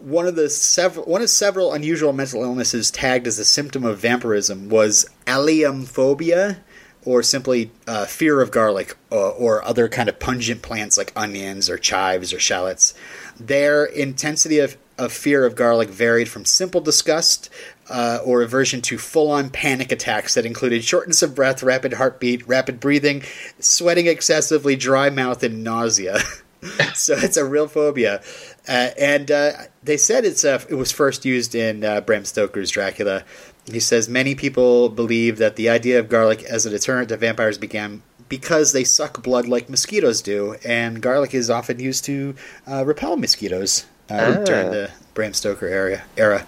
one 0.00 0.26
of 0.26 0.36
the 0.36 0.50
several 0.50 1.04
one 1.06 1.22
of 1.22 1.30
several 1.30 1.72
unusual 1.72 2.12
mental 2.12 2.42
illnesses 2.42 2.90
tagged 2.90 3.26
as 3.26 3.38
a 3.38 3.44
symptom 3.44 3.84
of 3.84 3.98
vampirism 3.98 4.68
was 4.68 5.08
alliumphobia, 5.26 6.58
or 7.04 7.22
simply 7.22 7.70
uh, 7.86 8.04
fear 8.04 8.40
of 8.40 8.50
garlic 8.50 8.96
or, 9.10 9.32
or 9.32 9.64
other 9.64 9.88
kind 9.88 10.08
of 10.08 10.18
pungent 10.18 10.62
plants 10.62 10.98
like 10.98 11.12
onions 11.16 11.70
or 11.70 11.78
chives 11.78 12.32
or 12.32 12.38
shallots. 12.38 12.94
Their 13.38 13.84
intensity 13.84 14.58
of, 14.58 14.76
of 14.98 15.12
fear 15.12 15.46
of 15.46 15.56
garlic 15.56 15.88
varied 15.88 16.28
from 16.28 16.44
simple 16.44 16.80
disgust 16.80 17.48
uh, 17.88 18.18
or 18.24 18.42
aversion 18.42 18.82
to 18.82 18.98
full-on 18.98 19.50
panic 19.50 19.90
attacks 19.90 20.34
that 20.34 20.46
included 20.46 20.84
shortness 20.84 21.22
of 21.22 21.34
breath, 21.34 21.62
rapid 21.62 21.94
heartbeat, 21.94 22.46
rapid 22.46 22.80
breathing, 22.80 23.22
sweating 23.58 24.06
excessively, 24.06 24.76
dry 24.76 25.10
mouth, 25.10 25.42
and 25.42 25.64
nausea. 25.64 26.18
so 26.94 27.14
it's 27.16 27.38
a 27.38 27.44
real 27.44 27.66
phobia. 27.66 28.22
Uh, 28.68 28.90
and 28.98 29.30
uh, 29.30 29.52
they 29.82 29.96
said 29.96 30.24
it's 30.24 30.44
uh, 30.44 30.62
it 30.68 30.74
was 30.74 30.92
first 30.92 31.24
used 31.24 31.54
in 31.54 31.82
uh, 31.84 32.00
Bram 32.00 32.24
Stoker's 32.24 32.70
Dracula. 32.70 33.24
He 33.70 33.80
says 33.80 34.08
many 34.08 34.34
people 34.34 34.88
believe 34.88 35.38
that 35.38 35.56
the 35.56 35.68
idea 35.68 35.98
of 35.98 36.08
garlic 36.08 36.42
as 36.44 36.66
a 36.66 36.70
deterrent 36.70 37.08
to 37.10 37.16
vampires 37.16 37.58
began 37.58 38.02
because 38.28 38.72
they 38.72 38.84
suck 38.84 39.22
blood 39.22 39.48
like 39.48 39.68
mosquitoes 39.68 40.22
do, 40.22 40.56
and 40.64 41.00
garlic 41.02 41.34
is 41.34 41.50
often 41.50 41.80
used 41.80 42.04
to 42.04 42.34
uh, 42.70 42.84
repel 42.84 43.16
mosquitoes 43.16 43.86
uh, 44.10 44.36
Ah. 44.40 44.44
during 44.44 44.70
the 44.70 44.90
Bram 45.14 45.32
Stoker 45.34 45.66
era. 45.66 46.02
Era. 46.16 46.46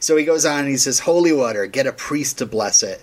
So 0.00 0.16
he 0.16 0.24
goes 0.24 0.44
on 0.44 0.60
and 0.60 0.68
he 0.68 0.76
says, 0.76 1.00
"Holy 1.00 1.32
water, 1.32 1.66
get 1.66 1.86
a 1.86 1.92
priest 1.92 2.38
to 2.38 2.46
bless 2.46 2.82
it." 2.82 3.02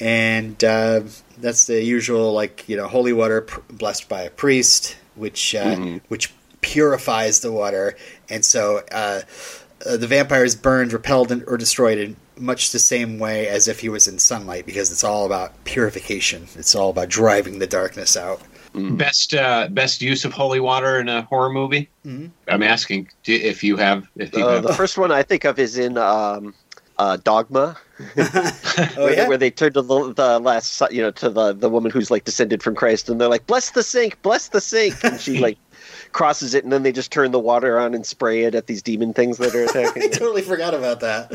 and 0.00 0.64
uh, 0.64 1.00
that's 1.38 1.66
the 1.68 1.80
usual 1.80 2.32
like 2.32 2.68
you 2.68 2.76
know 2.76 2.88
holy 2.88 3.12
water 3.12 3.42
pr- 3.42 3.60
blessed 3.72 4.08
by 4.08 4.22
a 4.22 4.30
priest 4.30 4.96
which 5.14 5.54
uh, 5.54 5.76
which 6.08 6.32
purifies 6.64 7.40
the 7.40 7.52
water 7.52 7.94
and 8.30 8.42
so 8.44 8.80
uh, 8.90 9.20
uh, 9.86 9.96
the 9.98 10.06
vampire 10.06 10.44
is 10.44 10.56
burned 10.56 10.92
repelled 10.92 11.30
and, 11.30 11.44
or 11.46 11.56
destroyed 11.58 11.98
in 11.98 12.16
much 12.38 12.70
the 12.72 12.78
same 12.78 13.18
way 13.18 13.46
as 13.46 13.68
if 13.68 13.80
he 13.80 13.88
was 13.88 14.08
in 14.08 14.18
sunlight 14.18 14.64
because 14.66 14.90
it's 14.90 15.04
all 15.04 15.24
about 15.26 15.52
purification. 15.64 16.46
It's 16.56 16.74
all 16.74 16.90
about 16.90 17.08
driving 17.08 17.58
the 17.60 17.66
darkness 17.66 18.16
out. 18.16 18.40
Best 18.74 19.34
uh, 19.34 19.68
best 19.70 20.02
use 20.02 20.24
of 20.24 20.32
holy 20.32 20.58
water 20.58 20.98
in 20.98 21.08
a 21.08 21.22
horror 21.22 21.50
movie? 21.50 21.88
Mhm. 22.04 22.30
I'm 22.48 22.62
asking 22.64 23.08
if 23.26 23.62
you 23.62 23.76
have. 23.76 24.08
If 24.16 24.34
you 24.34 24.44
Uh, 24.44 24.54
have. 24.54 24.62
the 24.64 24.74
first 24.74 24.98
one 24.98 25.12
I 25.12 25.22
think 25.22 25.44
of 25.44 25.60
is 25.60 25.78
in 25.78 25.96
um, 25.96 26.54
uh, 26.98 27.16
Dogma, 27.22 27.76
Oh 28.16 28.24
where, 28.96 29.12
yeah. 29.12 29.22
they, 29.22 29.28
where 29.28 29.36
they 29.38 29.50
turn 29.52 29.72
to 29.74 29.82
the, 29.82 30.12
the 30.14 30.38
last, 30.40 30.82
you 30.90 31.02
know, 31.02 31.12
to 31.12 31.28
the 31.30 31.52
the 31.52 31.68
woman 31.68 31.92
who's 31.92 32.10
like 32.10 32.24
descended 32.24 32.64
from 32.64 32.74
Christ, 32.74 33.08
and 33.08 33.20
they're 33.20 33.28
like, 33.28 33.46
"Bless 33.46 33.70
the 33.70 33.82
sink, 33.84 34.20
bless 34.22 34.48
the 34.48 34.60
sink," 34.60 34.94
and 35.04 35.20
she 35.20 35.38
like 35.38 35.58
crosses 36.14 36.54
it, 36.54 36.64
and 36.64 36.72
then 36.72 36.82
they 36.82 36.92
just 36.92 37.12
turn 37.12 37.30
the 37.32 37.38
water 37.38 37.78
on 37.78 37.92
and 37.92 38.06
spray 38.06 38.44
it 38.44 38.54
at 38.54 38.66
these 38.66 38.80
demon 38.80 39.12
things 39.12 39.36
that 39.36 39.54
are 39.54 39.64
attacking. 39.68 40.02
I 40.02 40.06
it. 40.06 40.12
totally 40.14 40.40
forgot 40.40 40.72
about 40.72 41.00
that. 41.00 41.30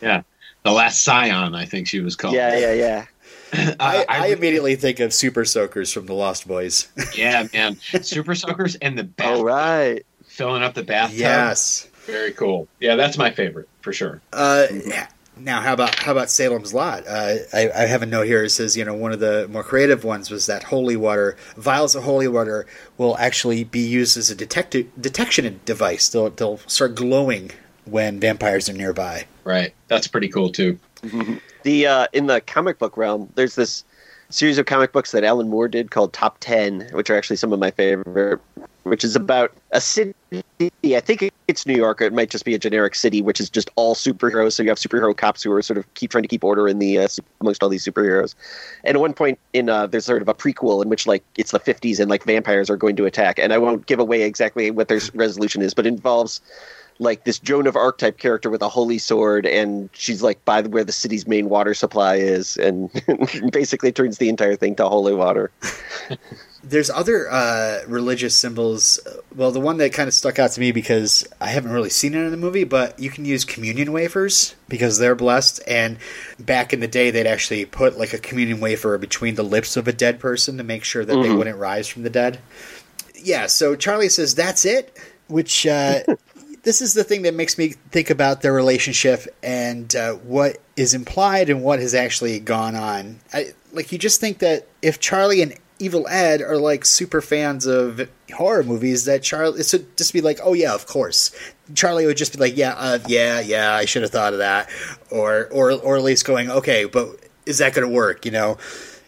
yeah, 0.00 0.22
the 0.62 0.72
last 0.72 1.02
Scion, 1.02 1.54
I 1.54 1.66
think 1.66 1.86
she 1.86 2.00
was 2.00 2.16
called. 2.16 2.34
yeah, 2.34 2.56
yeah, 2.56 2.72
yeah. 2.72 3.04
Uh, 3.52 3.74
I, 3.80 4.06
I 4.08 4.22
I- 4.22 4.26
immediately 4.28 4.76
think 4.76 5.00
of 5.00 5.12
Super 5.12 5.44
Soakers 5.44 5.92
from 5.92 6.06
the 6.06 6.14
Lost 6.14 6.48
Boys. 6.48 6.88
yeah, 7.14 7.46
man. 7.52 7.76
Super 8.00 8.34
soakers 8.34 8.76
and 8.76 8.96
the 8.98 9.04
bath, 9.04 9.36
All 9.36 9.44
right. 9.44 10.06
filling 10.24 10.62
up 10.62 10.72
the 10.74 10.82
bathtub. 10.84 11.18
yes. 11.18 11.88
very 12.06 12.32
cool. 12.32 12.66
Yeah, 12.80 12.94
that's 12.96 13.18
my 13.18 13.30
favorite 13.30 13.68
for 13.82 13.92
sure. 13.92 14.22
Uh, 14.32 14.66
now, 15.36 15.60
how 15.60 15.72
about 15.72 15.94
how 15.96 16.12
about 16.12 16.30
Salem's 16.30 16.74
Lot? 16.74 17.06
Uh, 17.06 17.36
I, 17.52 17.70
I 17.74 17.86
have 17.86 18.02
a 18.02 18.06
note 18.06 18.26
here. 18.26 18.44
It 18.44 18.50
says, 18.50 18.76
you 18.76 18.84
know, 18.84 18.94
one 18.94 19.12
of 19.12 19.20
the 19.20 19.48
more 19.48 19.62
creative 19.62 20.04
ones 20.04 20.30
was 20.30 20.46
that 20.46 20.64
holy 20.64 20.96
water 20.96 21.36
vials 21.56 21.94
of 21.94 22.04
holy 22.04 22.28
water 22.28 22.66
will 22.98 23.16
actually 23.18 23.64
be 23.64 23.80
used 23.80 24.16
as 24.16 24.30
a 24.30 24.34
detect- 24.34 25.00
detection 25.00 25.60
device. 25.64 26.08
They'll 26.08 26.30
they'll 26.30 26.58
start 26.58 26.94
glowing 26.94 27.52
when 27.84 28.20
vampires 28.20 28.68
are 28.68 28.74
nearby. 28.74 29.26
Right, 29.44 29.74
that's 29.88 30.06
pretty 30.06 30.28
cool 30.28 30.50
too. 30.50 30.78
The 31.62 31.86
uh, 31.86 32.06
in 32.14 32.26
the 32.26 32.40
comic 32.40 32.78
book 32.78 32.96
realm, 32.96 33.30
there's 33.34 33.54
this 33.54 33.84
series 34.30 34.56
of 34.56 34.64
comic 34.64 34.92
books 34.92 35.10
that 35.10 35.24
Alan 35.24 35.50
Moore 35.50 35.68
did 35.68 35.90
called 35.90 36.14
Top 36.14 36.38
Ten, 36.40 36.88
which 36.92 37.10
are 37.10 37.16
actually 37.16 37.36
some 37.36 37.52
of 37.52 37.58
my 37.58 37.70
favorite. 37.70 38.40
Which 38.84 39.04
is 39.04 39.14
about 39.14 39.52
a 39.72 39.80
city. 39.80 40.14
I 40.32 41.00
think 41.00 41.30
it's 41.48 41.66
New 41.66 41.76
York. 41.76 42.00
Or 42.00 42.04
it 42.04 42.12
might 42.12 42.30
just 42.30 42.44
be 42.44 42.54
a 42.54 42.58
generic 42.58 42.94
city, 42.94 43.20
which 43.20 43.40
is 43.40 43.50
just 43.50 43.70
all 43.76 43.94
superheroes. 43.94 44.52
So 44.52 44.62
you 44.62 44.68
have 44.70 44.78
superhero 44.78 45.16
cops 45.16 45.42
who 45.42 45.52
are 45.52 45.62
sort 45.62 45.78
of 45.78 45.94
keep 45.94 46.10
trying 46.10 46.22
to 46.22 46.28
keep 46.28 46.42
order 46.42 46.66
in 46.66 46.78
the 46.78 46.98
uh, 46.98 47.08
amongst 47.40 47.62
all 47.62 47.68
these 47.68 47.84
superheroes. 47.84 48.34
And 48.84 48.96
at 48.96 49.00
one 49.00 49.12
point 49.12 49.38
in 49.52 49.68
uh, 49.68 49.86
there's 49.86 50.06
sort 50.06 50.22
of 50.22 50.28
a 50.28 50.34
prequel 50.34 50.82
in 50.82 50.88
which 50.88 51.06
like 51.06 51.22
it's 51.36 51.50
the 51.50 51.60
50s 51.60 52.00
and 52.00 52.08
like 52.08 52.24
vampires 52.24 52.70
are 52.70 52.76
going 52.76 52.96
to 52.96 53.06
attack. 53.06 53.38
And 53.38 53.52
I 53.52 53.58
won't 53.58 53.86
give 53.86 53.98
away 53.98 54.22
exactly 54.22 54.70
what 54.70 54.88
their 54.88 55.00
resolution 55.14 55.62
is, 55.62 55.74
but 55.74 55.86
it 55.86 55.90
involves 55.90 56.40
like 57.00 57.24
this 57.24 57.38
Joan 57.40 57.66
of 57.66 57.74
Arc 57.74 57.98
type 57.98 58.18
character 58.18 58.50
with 58.50 58.62
a 58.62 58.68
holy 58.68 58.98
sword, 58.98 59.46
and 59.46 59.88
she's 59.92 60.22
like 60.22 60.44
by 60.44 60.62
where 60.62 60.84
the 60.84 60.92
city's 60.92 61.26
main 61.26 61.48
water 61.48 61.74
supply 61.74 62.16
is, 62.16 62.56
and 62.58 62.90
basically 63.52 63.90
turns 63.90 64.18
the 64.18 64.28
entire 64.28 64.54
thing 64.54 64.76
to 64.76 64.86
holy 64.88 65.14
water. 65.14 65.50
There's 66.62 66.90
other 66.90 67.26
uh, 67.30 67.78
religious 67.88 68.36
symbols. 68.36 69.00
Well, 69.34 69.50
the 69.50 69.60
one 69.60 69.78
that 69.78 69.94
kind 69.94 70.08
of 70.08 70.14
stuck 70.14 70.38
out 70.38 70.50
to 70.52 70.60
me 70.60 70.72
because 70.72 71.26
I 71.40 71.46
haven't 71.46 71.72
really 71.72 71.88
seen 71.88 72.12
it 72.12 72.18
in 72.18 72.30
the 72.30 72.36
movie, 72.36 72.64
but 72.64 72.98
you 72.98 73.08
can 73.08 73.24
use 73.24 73.46
communion 73.46 73.92
wafers 73.92 74.54
because 74.68 74.98
they're 74.98 75.14
blessed. 75.14 75.62
And 75.66 75.96
back 76.38 76.74
in 76.74 76.80
the 76.80 76.86
day, 76.86 77.10
they'd 77.10 77.26
actually 77.26 77.64
put 77.64 77.96
like 77.98 78.12
a 78.12 78.18
communion 78.18 78.60
wafer 78.60 78.98
between 78.98 79.36
the 79.36 79.42
lips 79.42 79.78
of 79.78 79.88
a 79.88 79.92
dead 79.92 80.20
person 80.20 80.58
to 80.58 80.62
make 80.62 80.84
sure 80.84 81.02
that 81.02 81.14
they 81.14 81.28
Mhm. 81.30 81.38
wouldn't 81.38 81.58
rise 81.58 81.88
from 81.88 82.02
the 82.02 82.10
dead. 82.10 82.38
Yeah, 83.22 83.46
so 83.46 83.74
Charlie 83.74 84.10
says, 84.10 84.34
That's 84.34 84.66
it, 84.66 84.94
which. 85.28 85.66
Uh, 85.66 86.00
This 86.62 86.82
is 86.82 86.94
the 86.94 87.04
thing 87.04 87.22
that 87.22 87.34
makes 87.34 87.56
me 87.56 87.70
think 87.90 88.10
about 88.10 88.42
their 88.42 88.52
relationship 88.52 89.26
and 89.42 89.94
uh, 89.96 90.14
what 90.14 90.58
is 90.76 90.92
implied 90.94 91.48
and 91.48 91.62
what 91.62 91.78
has 91.78 91.94
actually 91.94 92.38
gone 92.40 92.74
on. 92.74 93.20
I, 93.32 93.52
like, 93.72 93.92
you 93.92 93.98
just 93.98 94.20
think 94.20 94.38
that 94.38 94.66
if 94.82 95.00
Charlie 95.00 95.42
and 95.42 95.54
Evil 95.80 96.06
Ed 96.08 96.42
are 96.42 96.58
like 96.58 96.84
super 96.84 97.22
fans 97.22 97.64
of 97.66 98.06
horror 98.34 98.62
movies, 98.62 99.06
that 99.06 99.22
Charlie 99.22 99.60
it 99.60 99.72
would 99.72 99.96
just 99.96 100.12
be 100.12 100.20
like, 100.20 100.38
oh 100.42 100.52
yeah, 100.52 100.74
of 100.74 100.86
course. 100.86 101.34
Charlie 101.74 102.04
would 102.04 102.18
just 102.18 102.34
be 102.34 102.38
like, 102.38 102.56
yeah, 102.56 102.74
uh, 102.76 102.98
yeah, 103.06 103.40
yeah, 103.40 103.72
I 103.72 103.86
should 103.86 104.02
have 104.02 104.10
thought 104.10 104.34
of 104.34 104.40
that, 104.40 104.68
or 105.10 105.48
or 105.50 105.72
or 105.72 105.96
at 105.96 106.02
least 106.02 106.26
going, 106.26 106.50
okay, 106.50 106.84
but 106.84 107.08
is 107.46 107.58
that 107.58 107.72
going 107.72 107.88
to 107.88 107.92
work? 107.92 108.24
You 108.24 108.30
know. 108.30 108.58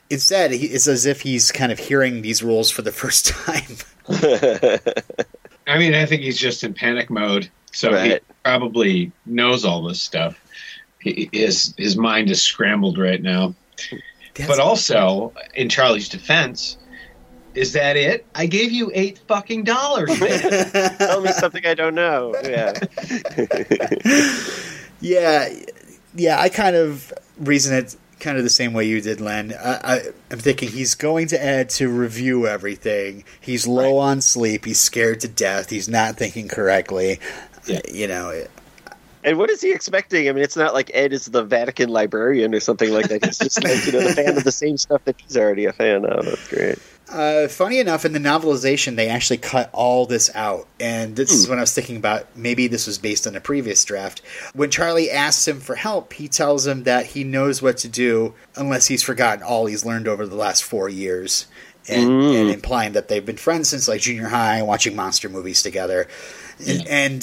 Instead, 0.09 0.53
it's 0.53 0.87
as 0.87 1.07
if 1.07 1.23
he's 1.23 1.51
kind 1.51 1.73
of 1.73 1.79
hearing 1.79 2.21
these 2.21 2.43
rules 2.43 2.71
for 2.71 2.83
the 2.83 2.93
first 2.93 3.27
time. 3.29 3.77
I 5.73 5.79
mean, 5.79 5.95
I 5.95 6.05
think 6.05 6.21
he's 6.21 6.37
just 6.37 6.63
in 6.65 6.75
panic 6.75 7.09
mode, 7.09 7.49
so 7.73 7.97
he 7.97 8.19
probably 8.45 9.11
knows 9.25 9.65
all 9.65 9.83
this 9.83 10.03
stuff. 10.03 10.39
He, 11.01 11.31
his 11.33 11.75
his 11.79 11.97
mind 11.97 12.31
is 12.31 12.43
scrambled 12.43 12.99
right 12.99 13.23
now. 13.23 13.55
But 14.35 14.61
also, 14.61 15.33
in 15.55 15.71
Charlie's 15.71 16.11
defense, 16.11 16.77
is 17.55 17.73
that 17.73 17.97
it? 17.97 18.27
I 18.35 18.45
gave 18.45 18.71
you 18.71 18.91
eight 18.93 19.19
fucking 19.27 19.65
dollars. 19.65 20.11
Tell 20.99 21.23
me 21.23 21.33
something 21.33 21.65
I 21.65 21.73
don't 21.73 21.95
know. 21.95 22.35
Yeah. 22.45 22.79
Yeah, 25.03 25.49
yeah. 26.15 26.41
I 26.41 26.49
kind 26.49 26.77
of 26.77 27.13
reason 27.39 27.75
it 27.75 27.97
kind 28.23 28.39
of 28.39 28.45
the 28.45 28.51
same 28.51 28.73
way 28.73 28.87
you 28.87 29.01
did, 29.03 29.21
Len. 29.21 29.53
I, 29.53 29.75
I, 29.97 30.01
I'm 30.31 30.39
thinking 30.39 30.71
he's 30.71 30.95
going 30.95 31.27
to 31.29 31.45
Ed 31.45 31.69
to 31.71 31.89
review 31.89 32.47
everything. 32.47 33.25
He's 33.41 33.67
low 33.67 33.99
on 33.99 34.21
sleep. 34.23 34.65
He's 34.65 34.81
scared 34.81 35.21
to 35.21 35.29
death. 35.29 35.69
He's 35.69 35.89
not 35.89 36.17
thinking 36.17 36.49
correctly. 36.49 37.21
Yeah. 37.67 37.79
Uh, 37.79 37.81
you 37.93 38.09
know, 38.09 38.31
it- 38.31 38.51
And 39.25 39.39
what 39.39 39.51
is 39.51 39.61
he 39.61 39.73
expecting? 39.73 40.29
I 40.29 40.33
mean, 40.33 40.43
it's 40.43 40.57
not 40.57 40.73
like 40.75 40.91
Ed 40.95 41.13
is 41.13 41.27
the 41.27 41.45
Vatican 41.45 41.91
librarian 41.91 42.55
or 42.55 42.61
something 42.61 42.91
like 42.91 43.09
that. 43.09 43.25
He's 43.25 43.39
just 43.39 43.63
like, 43.63 43.85
you 43.87 43.93
know, 43.93 44.01
the 44.09 44.15
fan 44.15 44.37
of 44.37 44.45
the 44.45 44.51
same 44.53 44.77
stuff 44.79 45.05
that 45.05 45.21
he's 45.21 45.37
already 45.37 45.67
a 45.67 45.73
fan 45.73 46.05
of. 46.05 46.25
That's 46.25 46.49
great. 46.49 46.79
Uh, 47.13 47.47
funny 47.49 47.79
enough, 47.79 48.05
in 48.05 48.13
the 48.13 48.19
novelization, 48.19 48.97
they 48.97 49.09
actually 49.09 49.37
cut 49.37 49.69
all 49.73 50.07
this 50.07 50.35
out. 50.35 50.67
And 50.81 51.15
this 51.15 51.31
is 51.31 51.49
when 51.49 51.59
I 51.59 51.61
was 51.63 51.75
thinking 51.75 51.97
about 51.97 52.37
maybe 52.37 52.67
this 52.69 52.87
was 52.87 52.99
based 52.99 53.27
on 53.27 53.37
a 53.37 53.41
previous 53.41 53.85
draft. 53.85 54.23
When 54.55 54.71
Charlie 54.71 55.11
asks 55.11 55.47
him 55.47 55.61
for 55.61 55.75
help, 55.75 56.15
he 56.15 56.27
tells 56.29 56.67
him 56.67 56.85
that 56.85 57.07
he 57.07 57.23
knows 57.25 57.61
what 57.61 57.77
to 57.79 57.89
do 57.89 58.35
unless 58.57 58.87
he's 58.87 59.03
forgotten 59.03 59.43
all 59.45 59.67
he's 59.67 59.85
learned 59.85 60.09
over 60.09 60.27
the 60.27 60.37
last 60.37 60.65
four 60.65 60.89
years. 60.89 61.47
And, 61.89 62.09
Mm. 62.09 62.41
and 62.43 62.51
implying 62.51 62.93
that 62.93 63.09
they've 63.09 63.27
been 63.27 63.37
friends 63.37 63.69
since 63.71 63.89
like 63.89 64.01
junior 64.01 64.29
high, 64.29 64.63
watching 64.63 64.95
monster 64.95 65.29
movies 65.29 65.63
together. 65.65 66.07
And, 66.65 66.87
and 66.87 67.15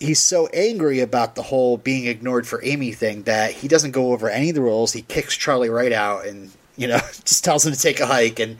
he's 0.00 0.18
so 0.18 0.48
angry 0.48 1.00
about 1.00 1.34
the 1.34 1.42
whole 1.44 1.78
being 1.78 2.04
ignored 2.06 2.46
for 2.46 2.62
Amy 2.62 2.92
thing 2.92 3.22
that 3.22 3.52
he 3.52 3.68
doesn't 3.68 3.92
go 3.92 4.12
over 4.12 4.28
any 4.28 4.50
of 4.50 4.54
the 4.54 4.60
rules. 4.60 4.92
He 4.92 5.00
kicks 5.00 5.34
Charlie 5.34 5.70
right 5.70 5.92
out 5.92 6.26
and 6.26 6.50
you 6.76 6.88
know 6.88 6.98
just 7.24 7.42
tells 7.42 7.64
him 7.64 7.72
to 7.72 7.78
take 7.78 8.00
a 8.00 8.06
hike 8.06 8.38
and 8.38 8.58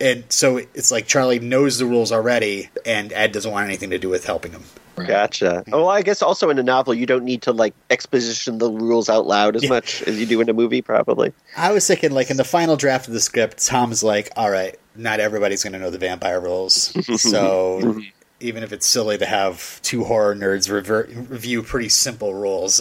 and 0.00 0.24
so 0.30 0.56
it's 0.58 0.90
like 0.90 1.06
Charlie 1.06 1.38
knows 1.38 1.78
the 1.78 1.86
rules 1.86 2.10
already 2.12 2.70
and 2.86 3.12
Ed 3.12 3.32
doesn't 3.32 3.50
want 3.50 3.66
anything 3.66 3.90
to 3.90 3.98
do 3.98 4.08
with 4.08 4.24
helping 4.24 4.52
him. 4.52 4.62
Gotcha. 4.96 5.64
Oh, 5.72 5.78
well, 5.78 5.88
I 5.88 6.02
guess 6.02 6.20
also 6.20 6.50
in 6.50 6.58
a 6.58 6.62
novel, 6.62 6.92
you 6.92 7.06
don't 7.06 7.24
need 7.24 7.42
to 7.42 7.52
like 7.52 7.72
exposition 7.88 8.58
the 8.58 8.70
rules 8.70 9.08
out 9.08 9.26
loud 9.26 9.56
as 9.56 9.62
Yeah. 9.62 9.70
much 9.70 10.02
as 10.02 10.20
you 10.20 10.26
do 10.26 10.40
in 10.42 10.48
a 10.50 10.52
movie, 10.52 10.82
probably. 10.82 11.32
I 11.56 11.72
was 11.72 11.86
thinking 11.86 12.10
like 12.10 12.30
in 12.30 12.36
the 12.36 12.44
final 12.44 12.76
draft 12.76 13.08
of 13.08 13.14
the 13.14 13.20
script, 13.20 13.64
Tom's 13.66 14.02
like, 14.02 14.30
"All 14.36 14.50
right, 14.50 14.78
not 14.94 15.18
everybody's 15.20 15.62
going 15.62 15.72
to 15.72 15.78
know 15.78 15.88
the 15.90 15.96
vampire 15.98 16.40
rules, 16.40 16.92
so." 17.20 17.98
Even 18.42 18.62
if 18.62 18.72
it's 18.72 18.86
silly 18.86 19.18
to 19.18 19.26
have 19.26 19.80
two 19.82 20.02
horror 20.04 20.34
nerds 20.34 20.70
revert, 20.70 21.10
review 21.14 21.62
pretty 21.62 21.90
simple 21.90 22.32
rules, 22.32 22.80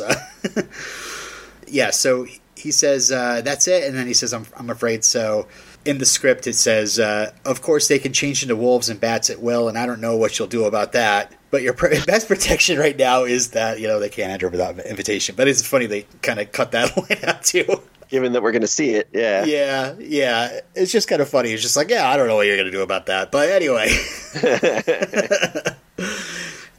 yeah. 1.68 1.92
So 1.92 2.26
he 2.56 2.72
says 2.72 3.12
uh, 3.12 3.42
that's 3.42 3.68
it, 3.68 3.84
and 3.84 3.98
then 3.98 4.08
he 4.08 4.14
says, 4.14 4.34
"I'm, 4.34 4.46
I'm 4.58 4.70
afraid 4.70 5.04
so." 5.04 5.48
In 5.86 5.98
the 5.98 6.06
script, 6.06 6.46
it 6.46 6.56
says, 6.56 7.00
uh, 7.00 7.32
"Of 7.46 7.62
course, 7.62 7.88
they 7.88 8.00
can 8.00 8.14
change 8.14 8.44
into 8.44 8.56
wolves 8.56 8.90
and 8.90 9.00
bats 9.00 9.30
at 9.30 9.42
will, 9.42 9.70
and 9.70 9.78
I 9.78 9.86
don't 9.86 10.02
know 10.02 10.18
what 10.18 10.38
you'll 10.38 10.48
do 10.48 10.66
about 10.66 10.92
that. 10.92 11.34
But 11.52 11.62
your 11.62 11.74
pr- 11.74 11.96
best 12.06 12.28
protection 12.28 12.78
right 12.78 12.98
now 12.98 13.24
is 13.24 13.52
that 13.52 13.80
you 13.80 13.88
know 13.88 14.00
they 14.00 14.10
can't 14.10 14.32
enter 14.32 14.50
without 14.50 14.78
invitation." 14.80 15.36
But 15.36 15.48
it's 15.48 15.66
funny 15.66 15.86
they 15.86 16.06
kind 16.22 16.40
of 16.40 16.52
cut 16.52 16.72
that 16.72 16.96
line 17.10 17.20
out 17.24 17.44
too. 17.44 17.66
Given 18.10 18.34
that 18.34 18.42
we're 18.42 18.52
going 18.52 18.64
to 18.64 18.68
see 18.68 18.92
it, 18.92 19.08
yeah. 19.14 19.46
Yeah, 19.46 19.94
yeah. 20.00 20.62
It's 20.74 20.92
just 20.92 21.08
kind 21.08 21.22
of 21.22 21.30
funny. 21.30 21.52
It's 21.52 21.62
just 21.62 21.78
like, 21.78 21.92
yeah, 21.92 22.10
I 22.10 22.18
don't 22.18 22.28
know 22.28 22.36
what 22.36 22.48
you're 22.48 22.56
going 22.56 22.66
to 22.66 22.72
do 22.72 22.82
about 22.82 23.06
that. 23.06 23.32
But 23.32 23.50
anyway. 23.50 23.86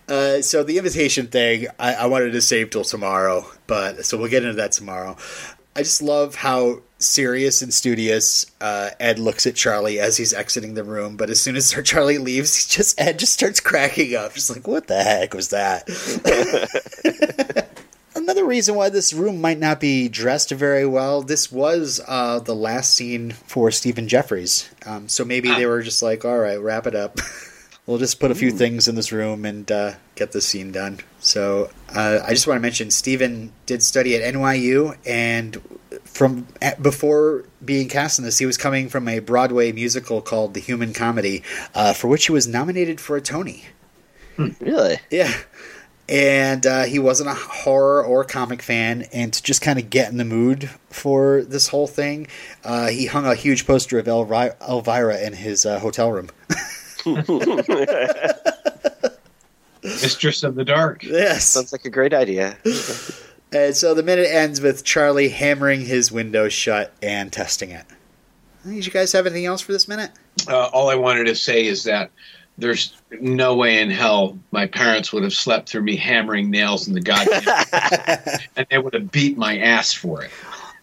uh, 0.08 0.42
so 0.42 0.64
the 0.64 0.76
invitation 0.76 1.28
thing, 1.28 1.68
I, 1.78 1.94
I 1.94 2.06
wanted 2.06 2.32
to 2.32 2.40
save 2.40 2.70
till 2.70 2.82
tomorrow. 2.82 3.46
But 3.68 4.04
so 4.04 4.18
we'll 4.18 4.28
get 4.28 4.42
into 4.42 4.56
that 4.56 4.72
tomorrow. 4.72 5.16
I 5.76 5.82
just 5.82 6.02
love 6.02 6.34
how 6.36 6.80
serious 6.98 7.62
and 7.62 7.72
studious 7.72 8.46
uh, 8.60 8.90
Ed 9.00 9.18
looks 9.18 9.46
at 9.46 9.54
Charlie 9.54 9.98
as 9.98 10.16
he's 10.16 10.34
exiting 10.34 10.74
the 10.74 10.84
room. 10.84 11.16
But 11.16 11.30
as 11.30 11.40
soon 11.40 11.56
as 11.56 11.72
Charlie 11.84 12.18
leaves, 12.18 12.56
he 12.56 12.76
just 12.76 13.00
Ed 13.00 13.18
just 13.18 13.32
starts 13.32 13.60
cracking 13.60 14.14
up. 14.14 14.34
Just 14.34 14.50
like, 14.50 14.66
what 14.66 14.86
the 14.86 15.02
heck 15.02 15.34
was 15.34 15.48
that? 15.48 15.86
Another 18.14 18.44
reason 18.44 18.74
why 18.74 18.88
this 18.88 19.12
room 19.12 19.40
might 19.40 19.58
not 19.58 19.80
be 19.80 20.08
dressed 20.08 20.50
very 20.50 20.86
well, 20.86 21.22
this 21.22 21.50
was 21.50 22.00
uh, 22.06 22.40
the 22.40 22.54
last 22.54 22.94
scene 22.94 23.30
for 23.30 23.70
Stephen 23.70 24.08
Geoffreys. 24.08 24.68
Um, 24.86 25.08
so 25.08 25.24
maybe 25.24 25.48
they 25.48 25.66
were 25.66 25.82
just 25.82 26.02
like, 26.02 26.24
all 26.24 26.38
right, 26.38 26.60
wrap 26.60 26.86
it 26.86 26.94
up. 26.94 27.18
We'll 27.90 27.98
just 27.98 28.20
put 28.20 28.30
a 28.30 28.34
few 28.36 28.52
things 28.52 28.86
in 28.86 28.94
this 28.94 29.10
room 29.10 29.44
and 29.44 29.70
uh, 29.70 29.92
get 30.14 30.30
the 30.30 30.40
scene 30.40 30.70
done. 30.70 31.00
So 31.18 31.70
uh, 31.92 32.20
I 32.24 32.30
just 32.30 32.46
want 32.46 32.56
to 32.56 32.62
mention 32.62 32.88
Stephen 32.92 33.52
did 33.66 33.82
study 33.82 34.14
at 34.14 34.32
NYU, 34.32 34.96
and 35.04 35.60
from 36.04 36.46
at, 36.62 36.80
before 36.80 37.46
being 37.64 37.88
cast 37.88 38.20
in 38.20 38.24
this, 38.24 38.38
he 38.38 38.46
was 38.46 38.56
coming 38.56 38.88
from 38.88 39.08
a 39.08 39.18
Broadway 39.18 39.72
musical 39.72 40.22
called 40.22 40.54
The 40.54 40.60
Human 40.60 40.92
Comedy, 40.92 41.42
uh, 41.74 41.92
for 41.92 42.06
which 42.06 42.26
he 42.26 42.32
was 42.32 42.46
nominated 42.46 43.00
for 43.00 43.16
a 43.16 43.20
Tony. 43.20 43.64
Really? 44.60 45.00
Yeah. 45.10 45.34
And 46.08 46.66
uh, 46.66 46.84
he 46.84 46.98
wasn't 46.98 47.30
a 47.30 47.34
horror 47.34 48.04
or 48.04 48.24
comic 48.24 48.62
fan, 48.62 49.02
and 49.12 49.32
to 49.32 49.42
just 49.42 49.62
kind 49.62 49.80
of 49.80 49.90
get 49.90 50.10
in 50.10 50.16
the 50.16 50.24
mood 50.24 50.70
for 50.90 51.42
this 51.42 51.68
whole 51.68 51.86
thing, 51.88 52.28
uh, 52.64 52.88
he 52.88 53.06
hung 53.06 53.26
a 53.26 53.34
huge 53.34 53.66
poster 53.66 53.98
of 53.98 54.06
Elvi- 54.06 54.54
Elvira 54.60 55.20
in 55.20 55.32
his 55.32 55.66
uh, 55.66 55.80
hotel 55.80 56.12
room. 56.12 56.30
Mistress 59.82 60.42
of 60.42 60.54
the 60.54 60.64
Dark. 60.64 61.02
yes. 61.02 61.46
Sounds 61.46 61.72
like 61.72 61.84
a 61.84 61.90
great 61.90 62.12
idea. 62.12 62.56
And 63.52 63.76
so 63.76 63.94
the 63.94 64.02
minute 64.02 64.28
ends 64.28 64.60
with 64.60 64.84
Charlie 64.84 65.30
hammering 65.30 65.82
his 65.82 66.12
window 66.12 66.48
shut 66.48 66.92
and 67.02 67.32
testing 67.32 67.70
it. 67.70 67.86
Did 68.64 68.84
you 68.84 68.92
guys 68.92 69.12
have 69.12 69.26
anything 69.26 69.46
else 69.46 69.62
for 69.62 69.72
this 69.72 69.88
minute? 69.88 70.10
Uh, 70.46 70.66
all 70.66 70.90
I 70.90 70.94
wanted 70.94 71.24
to 71.24 71.34
say 71.34 71.66
is 71.66 71.84
that 71.84 72.10
there's 72.58 72.94
no 73.20 73.56
way 73.56 73.80
in 73.80 73.90
hell 73.90 74.38
my 74.50 74.66
parents 74.66 75.12
would 75.12 75.22
have 75.22 75.32
slept 75.32 75.70
through 75.70 75.82
me 75.82 75.96
hammering 75.96 76.50
nails 76.50 76.86
in 76.86 76.94
the 76.94 77.00
goddamn, 77.00 78.38
and 78.56 78.66
they 78.70 78.78
would 78.78 78.92
have 78.92 79.10
beat 79.10 79.38
my 79.38 79.58
ass 79.58 79.92
for 79.94 80.22
it. 80.22 80.30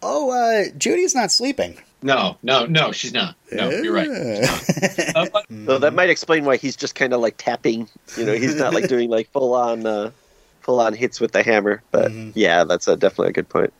Oh, 0.02 0.32
uh, 0.32 0.72
Judy's 0.78 1.14
not 1.14 1.32
sleeping. 1.32 1.78
No, 2.02 2.38
no, 2.44 2.66
no, 2.66 2.92
she's 2.92 3.14
not. 3.14 3.36
No, 3.52 3.70
you're 3.70 3.94
right. 3.94 4.06
She's 4.06 5.14
not. 5.16 5.34
Uh, 5.34 5.42
So 5.66 5.80
that 5.80 5.94
might 5.94 6.10
explain 6.10 6.46
why 6.46 6.58
he's 6.58 6.76
just 6.76 6.96
kind 6.96 7.14
of 7.14 7.22
like 7.22 7.36
tapping. 7.38 7.90
You 8.16 8.26
know, 8.26 8.34
he's 8.34 8.56
not 8.56 8.74
like 8.74 8.88
doing 8.88 9.10
like 9.10 9.30
full 9.32 9.54
on, 9.56 9.86
uh, 9.86 10.12
full 10.62 10.80
on 10.80 10.94
hits 10.94 11.20
with 11.20 11.32
the 11.32 11.44
hammer. 11.44 11.82
But 11.92 12.12
yeah, 12.36 12.64
that's 12.66 12.88
a, 12.88 12.96
definitely 12.96 13.30
a 13.30 13.34
good 13.34 13.50
point. 13.50 13.74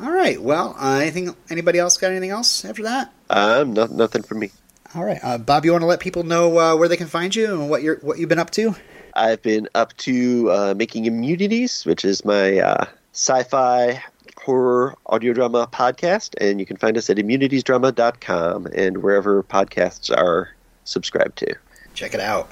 All 0.00 0.10
right. 0.10 0.40
Well, 0.40 0.74
uh, 0.80 0.96
anything? 0.96 1.34
Anybody 1.50 1.78
else 1.78 1.96
got 1.96 2.10
anything 2.10 2.30
else 2.30 2.64
after 2.64 2.82
that? 2.84 3.12
Um, 3.28 3.74
no, 3.74 3.86
nothing 3.86 4.22
for 4.22 4.34
me. 4.34 4.50
All 4.94 5.04
right, 5.04 5.20
uh, 5.22 5.38
Bob. 5.38 5.64
You 5.64 5.70
want 5.72 5.82
to 5.82 5.86
let 5.86 6.00
people 6.00 6.24
know 6.24 6.58
uh, 6.58 6.76
where 6.76 6.88
they 6.88 6.96
can 6.96 7.06
find 7.06 7.34
you 7.34 7.52
and 7.52 7.70
what 7.70 7.82
you're 7.82 7.96
what 7.98 8.18
you've 8.18 8.28
been 8.28 8.40
up 8.40 8.50
to? 8.52 8.74
I've 9.14 9.40
been 9.42 9.68
up 9.74 9.96
to 9.98 10.50
uh, 10.50 10.74
making 10.76 11.04
immunities, 11.04 11.84
which 11.84 12.04
is 12.04 12.24
my 12.24 12.58
uh, 12.58 12.84
sci-fi 13.12 14.02
horror 14.44 14.96
audio 15.06 15.32
drama 15.32 15.68
podcast, 15.70 16.34
and 16.40 16.60
you 16.60 16.66
can 16.66 16.76
find 16.76 16.96
us 16.96 17.10
at 17.10 17.16
immunitiesdrama.com 17.16 18.66
and 18.74 18.98
wherever 19.02 19.42
podcasts 19.42 20.10
are 20.16 20.50
subscribed 20.84 21.36
to. 21.38 21.54
Check 21.94 22.14
it 22.14 22.20
out. 22.20 22.50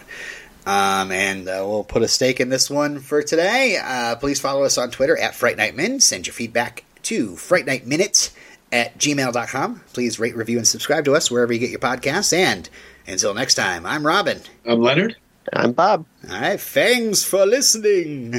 Um, 0.66 1.12
and 1.12 1.48
uh, 1.48 1.64
we'll 1.66 1.84
put 1.84 2.02
a 2.02 2.08
stake 2.08 2.40
in 2.40 2.50
this 2.50 2.68
one 2.68 2.98
for 2.98 3.22
today. 3.22 3.78
Uh, 3.82 4.16
please 4.16 4.38
follow 4.38 4.64
us 4.64 4.76
on 4.76 4.90
Twitter 4.90 5.16
at 5.16 5.34
Fright 5.34 5.56
Night 5.56 5.74
Min. 5.74 5.98
Send 6.00 6.26
your 6.26 6.34
feedback 6.34 6.84
to 7.04 7.36
Fright 7.36 7.64
Night 7.64 7.86
Minutes 7.86 8.34
at 8.70 8.98
gmail.com. 8.98 9.80
Please 9.94 10.18
rate, 10.18 10.36
review, 10.36 10.58
and 10.58 10.66
subscribe 10.66 11.06
to 11.06 11.14
us 11.14 11.30
wherever 11.30 11.52
you 11.52 11.58
get 11.58 11.70
your 11.70 11.78
podcasts. 11.78 12.36
And 12.36 12.68
until 13.06 13.32
next 13.32 13.54
time, 13.54 13.86
I'm 13.86 14.06
Robin. 14.06 14.42
I'm 14.66 14.82
Leonard. 14.82 15.16
I'm 15.54 15.72
Bob. 15.72 16.04
All 16.30 16.38
right, 16.38 16.60
thanks 16.60 17.24
for 17.24 17.46
listening. 17.46 18.34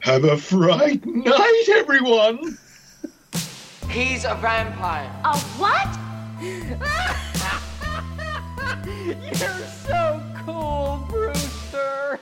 Have 0.00 0.22
a 0.22 0.36
fright 0.36 1.04
night, 1.04 1.64
everyone. 1.70 2.58
He's 3.96 4.26
a 4.26 4.34
vampire. 4.34 5.10
A 5.24 5.38
what? 5.56 5.88
You're 9.40 9.66
so 9.88 10.22
cool, 10.44 11.06
Brewster. 11.08 12.20